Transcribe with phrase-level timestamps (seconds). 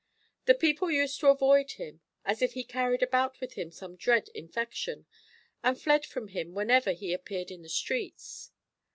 [0.45, 4.29] The people used to avoid him, as if he carried about with him some dread
[4.33, 5.05] infection,
[5.61, 8.49] and fled from him whenever he appeared in the streets.